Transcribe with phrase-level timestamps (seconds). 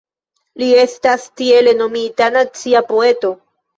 [0.61, 3.33] Li estas tiele nomita "nacia poeto".